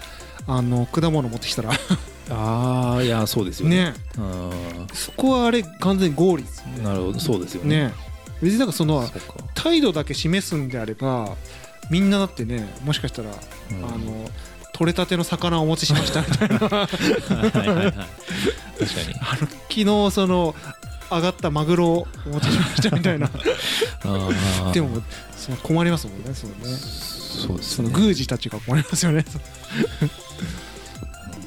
[0.47, 1.71] あの果物持ってきたら。
[2.31, 3.77] ああいやそうですよね。
[3.85, 3.95] ね。
[4.19, 6.85] うんそこはあれ完全に合理ですよね。
[6.85, 7.87] なるほどそうですよね。
[7.87, 7.95] ね。
[8.43, 9.09] 別になんかその
[9.55, 11.31] 態度だけ示すんであれば
[11.91, 13.77] みんなだってねもしかしたら、うん。
[13.79, 14.31] あの
[14.75, 16.59] 取れたての魚をお持ちしましたみたいな。
[16.67, 17.87] あ はいはいはい。
[17.87, 17.95] はい
[18.79, 19.15] 確かに。
[19.85, 20.55] の昨日その
[21.11, 23.29] 上がったマグロをお持ちしましたみたいな。
[24.73, 25.03] でも
[25.37, 26.59] その困りますもんねそのね。
[26.69, 27.89] そうですね。
[27.89, 29.25] その宮司たちが困りますよね。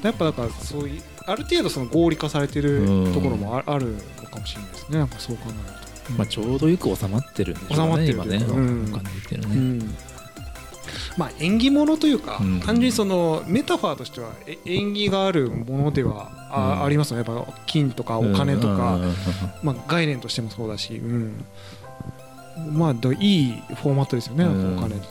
[0.02, 4.98] やっぱだからそういうある程度その合理化されてるところもああるのかもしれないですね。
[4.98, 6.12] なんかそう考えると。
[6.18, 8.92] まあ、ちょうどよく収まってるんでしょうね収まってる今ね、うん。
[8.92, 9.94] お金っていうのね、うん
[11.16, 12.60] まあ縁起物というか、うん。
[12.60, 16.84] 単純にそのメタファーとしてはえ縁起があるものではあ,、うん。
[16.84, 17.24] ありますよね。
[17.26, 18.98] やっぱ金とかお金とか、
[19.62, 21.44] まあ、概念としてもそうだし、うん、
[22.72, 24.78] まあどいいフォーマットですよね、うん。
[24.78, 25.06] お金って、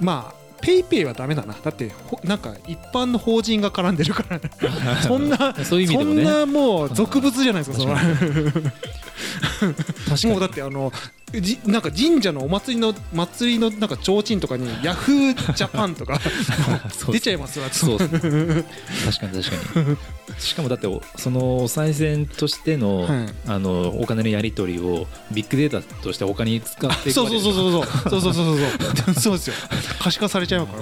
[0.00, 1.54] まあペイペイはダメだな。
[1.62, 4.40] だってほなんか一般の法人が絡んでるから。
[5.02, 6.24] そんなそういう意味でもね。
[6.24, 8.72] そんなもう俗物じゃないですか、その確確かに
[10.28, 10.92] もうだってあの
[11.32, 16.18] じなんか神社のお祭りの祭りのなんか提灯とかにヤフージャパンとか
[17.12, 19.96] 出ちゃいますよそう 確かに確かに。
[20.38, 23.34] しかもだっておそのお賽銭としての,、はい。
[23.46, 27.86] あのお金のやり取りをビッグデータとして他に使っていくそうそうそうそうそう。
[28.10, 29.14] そうそうそうそう。
[29.14, 29.54] そうですよ。
[29.98, 30.74] 可視化されちゃうか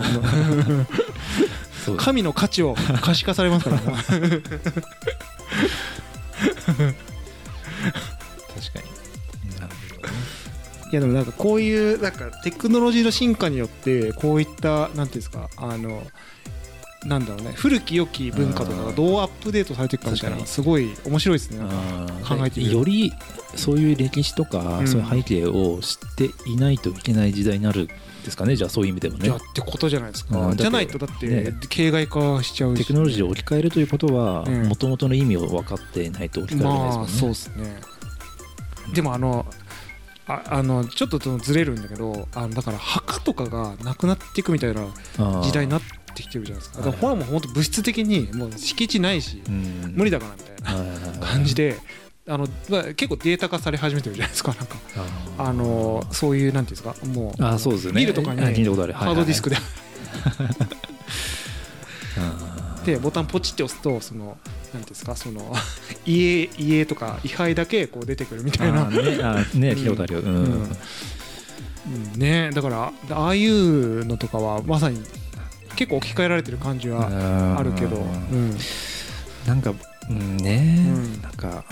[1.86, 1.96] ら。
[1.96, 3.80] 神の価値を可視化されますから。
[6.86, 6.96] ね
[8.60, 9.60] 確かに。
[9.60, 10.14] なるほどね。
[10.92, 16.02] いやでもなんかこういうなんかテクノロジーの進化によってこういったなんていうんですかあの
[17.04, 21.58] なんだろうね古き良き文化とかがどうアップデートされていくかみたいなすごい面白いですね。
[22.26, 23.12] 考えてより
[23.54, 24.88] そういう歴史とか、うん。
[24.88, 29.24] そういう背景を知っていないといけない時代になるんですかねじゃあそういう意味でもね。
[29.24, 30.56] じゃあってことじゃないですか、うん。
[30.56, 31.52] じゃないとだってね。
[31.68, 32.80] 形骸化しちゃうし。
[32.80, 34.66] テクノロジーを置き換えるということはうん。
[34.68, 37.95] もともとの意味を分かっていないと置き換えられないまあですもんね、そうですね
[38.92, 39.46] でもあの
[40.28, 44.82] ああのちょっとずれるんだけどあのだから墓とかがなくなっていくみたいな
[45.42, 45.82] 時代になっ
[46.14, 46.78] てきてるじゃないですか。
[46.78, 47.00] だからはい。
[47.00, 49.92] これはもう本当物質的にもう敷地ないしうん。
[49.94, 51.76] 無理だからみたいな感じで
[52.28, 54.52] あのまあ結構データ化され始めてるじゃないですか。
[54.54, 54.76] なんか
[55.38, 58.00] あのそういうなんていうんですかもうあーそうですよね。
[58.00, 58.92] ビルとかにあ聞いたことある。
[58.94, 59.56] ハードディスクで、
[62.84, 64.36] でボタンポチって押すとその
[64.76, 65.54] なんですかその
[66.06, 68.88] 家家とか位牌だけこう出てくるみたいな。
[68.88, 69.02] ねね
[69.74, 70.26] 聞いたことあるよ、うん。
[70.26, 70.34] うん。
[70.34, 75.00] うんねだからああいうのとかはまさに
[75.76, 78.00] 結構置き換えられてる感じはあるけど、う
[78.34, 78.56] ん。
[79.46, 79.74] なんか、
[80.10, 81.22] うんね、うん。
[81.22, 81.64] なんか、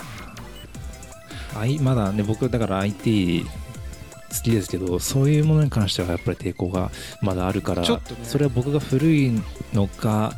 [1.55, 6.91] あいまだね、僕、だから IT 好きですけど、そういうものに関してはやっぱり抵抗が
[7.21, 8.19] まだあるから、ちょっとね。
[8.23, 9.41] それは僕が古い
[9.73, 10.33] のか、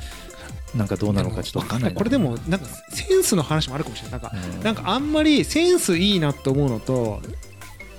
[0.77, 1.93] なんかどうなのかちょっと分かんない。
[1.93, 4.21] なこれでもなんかセンスの話もあるかもしれない。
[4.21, 4.63] なんかうん。
[4.63, 7.21] なんかあんまりセンスいいなって思うのと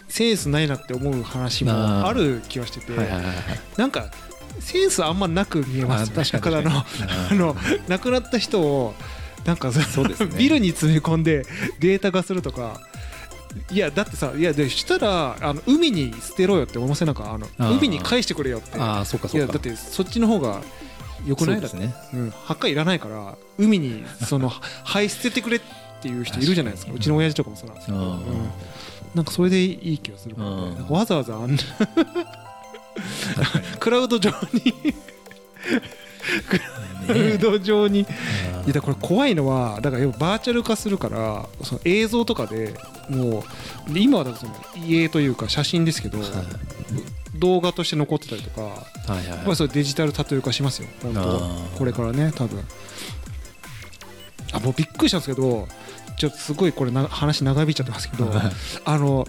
[0.08, 1.72] センスないなって思う話も
[2.06, 2.12] あ。
[2.12, 2.92] る気はしてて、
[3.76, 4.10] なんか
[4.60, 6.70] センスあんまなく見えます確かからあの
[7.30, 7.56] あの
[7.88, 8.94] 亡くなった人を
[9.44, 10.34] なんかそそうですね。
[10.36, 11.44] ビルに積み込んで
[11.80, 12.80] データ化するとか。
[13.70, 18.78] いやだってさいやでしたらあの海に捨てろよって思いませんなんかあの海に返してくれよって。
[18.78, 19.46] ああ、そうかそうか。
[19.46, 20.60] いやだってそっちの方が
[21.26, 21.94] よくないですね。
[22.14, 24.48] うん、墓いらないから海にその
[24.84, 25.60] 灰捨ててくれっ
[26.00, 26.92] ていう人いるじゃないですか。
[26.92, 28.20] うちの親父とかもそうなんですけど、うんうん。
[29.14, 30.36] なんかそれでいい気がする。
[30.36, 30.56] からね、
[30.88, 31.62] うんわざわざあんな
[33.78, 34.72] クラウド上に
[36.48, 36.58] ク
[37.08, 38.00] ラウド上に。
[38.00, 38.06] い
[38.74, 42.74] やこれ怖いのはだから要はバーチャル化するからその映像とかで
[43.08, 43.42] も
[43.88, 46.18] うで今はだからその家というか写真ですけど、
[47.38, 48.68] 動画として残ってたりとかは
[49.08, 49.46] いはいはい。
[49.46, 50.88] まあ、それデジタルタトゥー化しますよ。
[51.02, 51.40] 本当
[51.78, 52.62] これからね多分。
[54.52, 55.68] あもうびっくりしたんですけど
[56.18, 58.30] ちょっとすごいこれな話長引いちゃってますけど
[58.84, 59.26] あの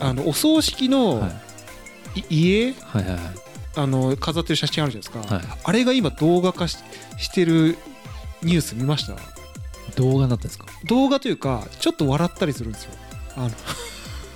[0.00, 2.20] あのお葬式の、はい。
[2.20, 3.20] い家はいはいはい。
[3.74, 5.44] あの飾ってる写真あるじゃないですか、はい。
[5.64, 6.76] あれが今動画化し
[7.18, 7.78] してる
[8.42, 9.14] ニュース見ました？
[9.96, 10.66] 動画になったんですか？
[10.84, 12.92] 動画というかちょっと笑ったりするんですよ。
[13.36, 13.50] あの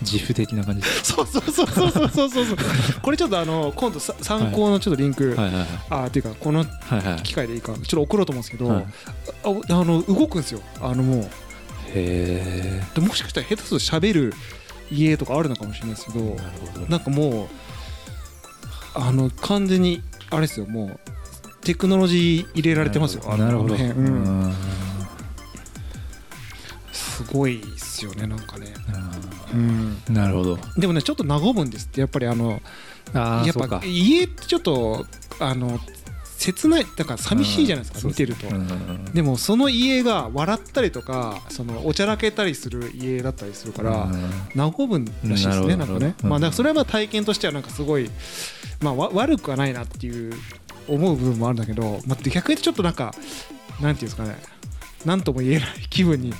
[0.02, 0.87] 自負的な感じ。
[1.02, 2.56] そうそうそうそうそうそうそう。
[3.02, 5.37] これちょっとあの今度さ参考のちょっとリンク、はい。
[5.46, 6.64] はいはいあっていうかこの
[7.22, 8.85] 機械でいいかちょっと送ろうと思うんですけど、はい。
[9.44, 10.61] ああの動くんですよ。
[10.80, 11.28] あのもう。
[11.94, 14.35] へでもしかしたら下手すると喋る
[14.90, 16.87] 家とかあるのかもしれないですけどえなるほど。
[16.87, 17.48] なんかもう
[18.94, 21.00] あの完全にあれですよもう
[21.62, 23.37] テクノロジー入れられてますよ。
[23.37, 23.74] なるほど。
[23.74, 24.52] うん
[27.16, 28.74] すごいっすよねなんかね、
[29.55, 30.59] うん、なるほど。
[30.76, 32.61] でもねちょっと和むんですってやっぱりあのやっ
[33.14, 33.81] ああそうか。
[33.81, 35.07] ぱ家ってちょっと
[35.40, 35.79] あの
[36.37, 38.46] 切ないだから寂しいじゃないですかうん見てると、
[39.14, 44.31] でもその家が笑ったりとかそのおちゃらけたりする家だったりするから、うん。
[44.55, 48.11] 和むらしいですね、なんかね、うんまあ、だからそれはまあ体験としてはなんかすごい、
[48.83, 50.35] まあ、わ悪くはないなっていう
[50.88, 53.14] 思う部分もあるんだけど、まあ、逆に言うとちょっとなんか、
[53.81, 54.37] なんていうんですかね、
[55.07, 56.35] なんとも言えない気分に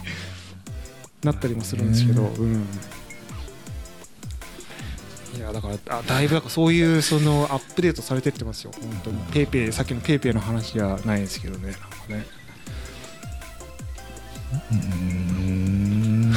[1.22, 2.66] なったりもするんですけど、うん。
[5.37, 9.18] いやだからあだいぶなんかそういうそのアップデートされてってますよ、本当に。
[9.33, 12.24] ペイペイ、さっきのペイペイの話じゃないですけどね、なんかね。
[14.70, 16.31] うーん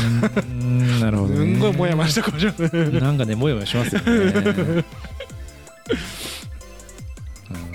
[0.99, 2.57] なるほど、ね、すんごいもやもやしたかもしれな
[2.97, 3.01] い。
[3.01, 4.83] なんかねもやもやしますよね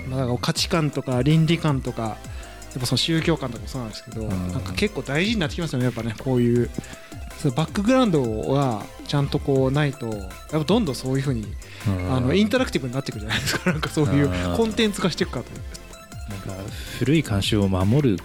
[0.09, 2.17] まあ、だから価値観とか倫理観とか
[2.75, 4.29] やっぱその宗教観とかもそうなんですけど、ん。
[4.29, 6.69] なんか結構大事になってきますよねやっぱねこういう
[7.37, 11.45] そのバックグラウンドはちゃんとこうないとやっぱどんどんそういうふうに、
[12.09, 13.71] あのインタラクティブになっていくじゃないですか。
[13.71, 14.57] なんかそういううん。
[14.57, 15.45] コンテンツ化していくかと
[16.29, 16.63] なんか
[16.99, 18.19] 古い慣習を守る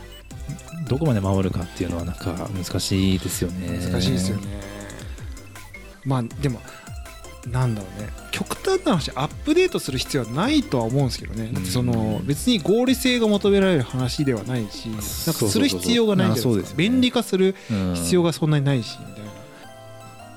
[0.89, 3.79] どこまで守るかっていうのはなんか難しいですよね。
[3.79, 4.43] 難しいですよね、
[6.05, 6.61] まあでも
[7.47, 8.09] なんだろうね
[8.41, 11.51] 極端な話アップデートする必要はないとは思うんですけどね。
[11.53, 17.95] だってそのうん別に合理性が求められる話ではないしなんかする必要がないじゃないで便利化するうん。
[17.95, 19.31] 必要がそんなにないしみたいな。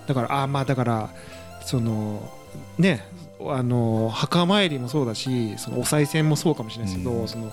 [0.08, 1.10] だからあまあだから
[1.66, 2.30] その
[2.78, 3.06] ね
[3.40, 7.28] あの墓参りもそうだしそのお賽銭もそうかもしれないですけど、うん。
[7.28, 7.52] その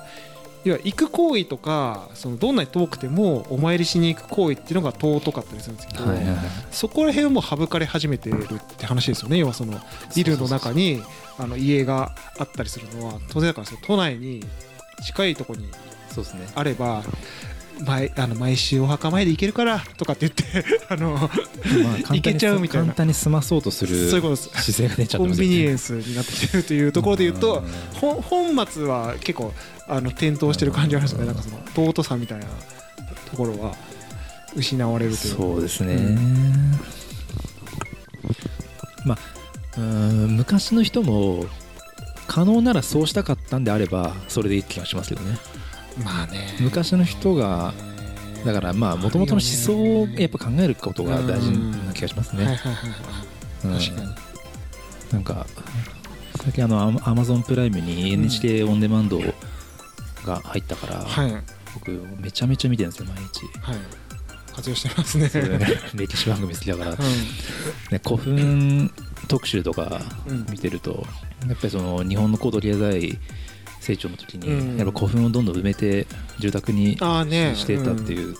[0.64, 6.36] 要は行く行為とかそのどんなに遠くてもお参りしに行く行為っていうのが尊かったりするんですけど、はいはいはい。
[6.70, 9.38] そこら辺はもう省かれ始めてるって話ですよね。
[9.38, 9.80] 要はその
[10.14, 11.02] ビルの中に
[11.38, 14.44] あの家があったりするのは当然だからその都内に
[15.04, 15.66] 近いとこに
[16.10, 16.46] そうですね。
[16.54, 17.02] あれば
[17.86, 22.84] 毎あの毎週お墓参り行けるからとかって言って あのまあ簡単にいけちゃうみたいな。
[22.86, 24.72] 簡単に済まそうとするそういうことです。
[24.72, 28.00] 姿勢が出ちゃってコンますよねビニエンスになってきてるというところで言うとうん。
[28.00, 28.22] 本
[28.54, 29.52] 本末は結構
[29.88, 31.26] あの転倒してる感じがありますよね。
[31.26, 32.46] なんかその尊さみたいな
[33.30, 33.74] ところは
[34.56, 36.18] 失われるというそうですね、う
[39.06, 39.18] まあ
[39.76, 39.82] うー
[40.26, 41.46] ん昔の人も
[42.26, 45.38] 可能ならそうしたかったんであればそれでいい気がしますけどね
[46.04, 46.56] まあね。
[46.60, 47.72] 昔の人が
[48.44, 51.50] だからまあもともとの思想をやっぱ考えることが大事
[51.86, 52.58] な気がしますね、
[55.12, 55.46] なんか
[56.42, 59.20] 最近あのアマゾンプライムに NHK オンデマンド
[60.24, 61.32] が入ったから、はい。
[61.74, 63.44] 僕めちゃめちゃ見てるんですよ毎日。
[63.60, 63.76] はい。
[64.54, 65.30] 活用してますね。
[65.94, 66.96] 歴史 番組好きだから、う
[67.92, 68.90] ね、古墳
[69.28, 71.06] 特集とかうん見てると
[71.46, 73.18] やっぱりその日本の高度経済
[73.80, 74.76] 成長の時に、うん。
[74.76, 76.06] やっぱ古墳をどんどん埋めて
[76.38, 78.36] 住宅にしてたっていう、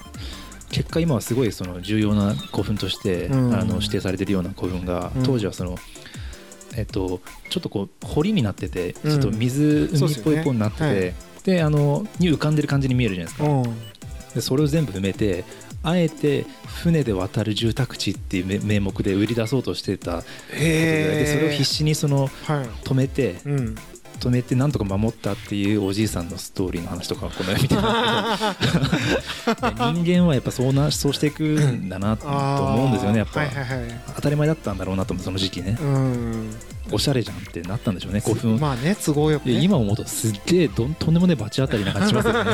[0.70, 3.55] 結果今はすごいその重要な古墳として、うん。
[3.55, 5.22] あの指定されてるような古墳が、うん。
[5.24, 5.76] 当時はその
[6.76, 9.11] えっとちょっとこう堀になっててうん。
[9.20, 11.14] ちょっと水、海っぽいっぽいになってて、
[11.45, 13.51] であのに浮かんでる感じに見えるじゃないですか。
[13.51, 13.62] うん。
[14.34, 15.45] でそれを全部埋めて
[15.82, 16.45] あえて
[16.82, 20.22] 船で渡る住宅地っていう名名目で売り出そうとしてた
[20.53, 22.66] でそれを必死にそのはい。
[22.84, 23.74] 止めてうん
[24.21, 27.81] 止めてなんとか守ったっていうおじいさんのストーリーの話とかこの見てた
[29.91, 34.01] ん 人間はやっぱそうなそうしていくんだなと思うんですよねやっぱ、はいはいはい。
[34.16, 35.79] 当たり前だったんだろうなと思うその時期ね。
[35.81, 36.51] うん。
[36.93, 39.61] おしゃれじゃんってなったんでしょうね古墳、まあね都合よくね。
[39.62, 42.51] 今思うとすっげえどんとんでもねえ罰当たりな感じしますよね。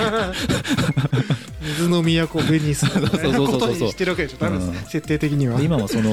[1.63, 3.61] 水の都ベニスみたいなそうそうそうそう。
[3.61, 4.75] ことにしてるわけでしょ多分うん。
[4.75, 5.59] 設定的には。
[5.59, 6.11] で今もその、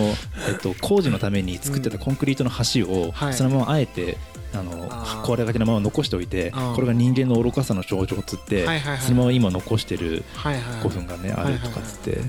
[0.47, 3.33] えっと、工事のために作ってたコンクリートの橋をはい。
[3.33, 4.17] そのままあえて
[4.53, 4.89] あの
[5.23, 8.65] 壊れかけのまま残しておいてこれが人間の愚かさの象徴っつって
[8.99, 12.19] そのまま今残してるはいはい古墳がねあるとかっつって。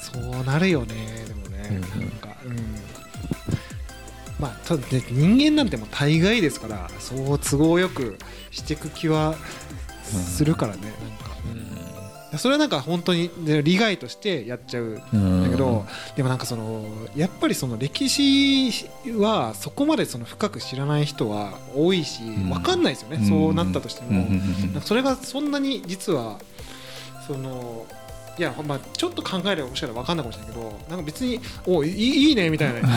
[0.00, 2.56] そうなるよねでもね、うんなんかうん。
[4.40, 8.18] まあただね人間なんてもう大概ですからそう都合よく
[8.50, 9.34] していく気は
[10.06, 10.98] するからね、なんか、
[12.38, 15.84] それはなんか本当にね利害としてやっちゃううんだけど、
[16.16, 16.84] でもなんかその
[17.16, 22.48] やっぱりその歴史はそこまでその深く知らない人は多いしん。
[22.48, 24.28] 分かんないですよね、そうなったとしても、
[24.82, 26.38] それがそんなに実は
[27.26, 27.86] その
[28.38, 32.88] いやまあちょっと考えればもしかしたら分かんないかもしれないけどなんか別においいねみたいなな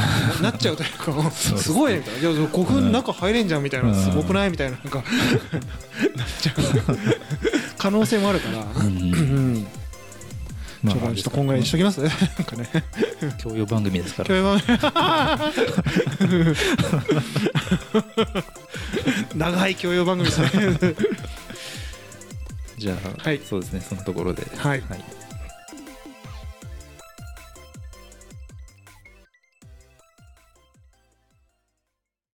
[0.41, 2.29] なっちゃうというか すごいねみたいな。
[2.29, 3.95] いや古墳中入れんじゃんみたいなうん。
[3.95, 4.97] すごくないみたいななんか
[6.17, 8.59] なっちゃう可能性もあるから。
[8.59, 8.87] うん。
[8.87, 9.67] うん。
[10.83, 11.99] まあちょっとこんぐらいにしときます？
[12.03, 12.69] なんかね。
[13.41, 14.27] 教養 番組ですから。
[14.29, 14.61] 教養番
[19.35, 20.49] 長い教養番組ですね。
[22.77, 23.41] じゃあはい。
[23.47, 23.81] そうですね。
[23.87, 24.45] そのところで。
[24.57, 24.81] はい。
[24.89, 25.03] はい